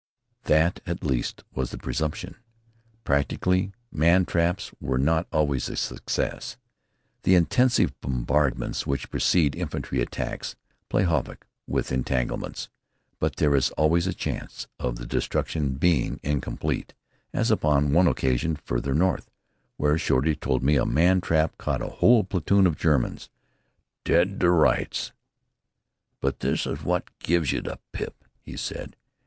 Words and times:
That, 0.45 0.79
at 0.87 1.03
least, 1.03 1.43
was 1.53 1.69
the 1.69 1.77
presumption. 1.77 2.37
Practically, 3.03 3.71
man 3.91 4.25
traps 4.25 4.71
were 4.81 4.97
not 4.97 5.27
always 5.31 5.69
a 5.69 5.75
success. 5.75 6.57
The 7.21 7.35
intensive 7.35 7.93
bombardments 8.01 8.87
which 8.87 9.11
precede 9.11 9.55
infantry 9.55 10.01
attacks 10.01 10.55
play 10.89 11.03
havoc 11.03 11.45
with 11.67 11.91
entanglements, 11.91 12.67
but 13.19 13.35
there 13.35 13.53
is 13.55 13.69
always 13.73 14.07
a 14.07 14.13
chance 14.15 14.65
of 14.79 14.95
the 14.95 15.05
destruction 15.05 15.75
being 15.75 16.19
incomplete, 16.23 16.95
as 17.31 17.51
upon 17.51 17.93
one 17.93 18.07
occasion 18.07 18.55
farther 18.55 18.95
north, 18.95 19.29
where, 19.77 19.99
Shorty 19.99 20.35
told 20.35 20.63
me, 20.63 20.77
a 20.77 20.83
man 20.87 21.21
trap 21.21 21.59
caught 21.59 21.83
a 21.83 21.87
whole 22.01 22.23
platoon 22.23 22.65
of 22.65 22.75
Germans 22.75 23.29
"dead 24.03 24.39
to 24.39 24.49
rights." 24.49 25.11
"But 26.19 26.39
this 26.39 26.65
is 26.65 26.81
wot 26.81 27.07
gives 27.19 27.51
you 27.51 27.61
the 27.61 27.77
pip," 27.91 28.15
he 28.41 28.57
said. 28.57 28.95